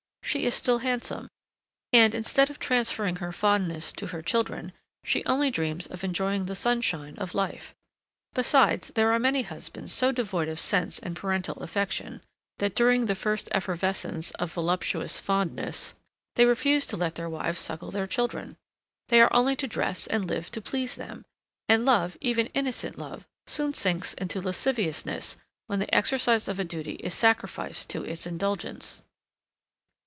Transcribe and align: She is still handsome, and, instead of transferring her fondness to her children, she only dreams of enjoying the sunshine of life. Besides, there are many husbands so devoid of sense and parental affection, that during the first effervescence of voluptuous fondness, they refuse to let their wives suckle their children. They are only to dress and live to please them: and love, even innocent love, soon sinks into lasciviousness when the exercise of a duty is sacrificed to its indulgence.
She 0.23 0.45
is 0.45 0.53
still 0.55 0.77
handsome, 0.77 1.27
and, 1.91 2.15
instead 2.15 2.49
of 2.49 2.57
transferring 2.57 3.17
her 3.17 3.33
fondness 3.33 3.91
to 3.91 4.07
her 4.07 4.21
children, 4.21 4.71
she 5.03 5.25
only 5.25 5.51
dreams 5.51 5.87
of 5.87 6.05
enjoying 6.05 6.45
the 6.45 6.55
sunshine 6.55 7.15
of 7.17 7.33
life. 7.35 7.75
Besides, 8.33 8.91
there 8.95 9.11
are 9.11 9.19
many 9.19 9.41
husbands 9.41 9.91
so 9.91 10.13
devoid 10.13 10.47
of 10.47 10.57
sense 10.57 10.99
and 10.99 11.17
parental 11.17 11.61
affection, 11.61 12.21
that 12.59 12.75
during 12.77 13.07
the 13.07 13.15
first 13.15 13.49
effervescence 13.51 14.31
of 14.39 14.53
voluptuous 14.53 15.19
fondness, 15.19 15.95
they 16.35 16.45
refuse 16.45 16.87
to 16.87 16.95
let 16.95 17.15
their 17.15 17.29
wives 17.29 17.59
suckle 17.59 17.91
their 17.91 18.07
children. 18.07 18.55
They 19.09 19.19
are 19.19 19.33
only 19.35 19.57
to 19.57 19.67
dress 19.67 20.07
and 20.07 20.23
live 20.23 20.49
to 20.51 20.61
please 20.61 20.95
them: 20.95 21.25
and 21.67 21.83
love, 21.83 22.15
even 22.21 22.47
innocent 22.53 22.97
love, 22.97 23.27
soon 23.47 23.73
sinks 23.73 24.13
into 24.13 24.39
lasciviousness 24.39 25.35
when 25.67 25.79
the 25.79 25.93
exercise 25.93 26.47
of 26.47 26.57
a 26.57 26.63
duty 26.63 26.93
is 27.01 27.13
sacrificed 27.13 27.89
to 27.89 28.05
its 28.05 28.25
indulgence. 28.25 29.01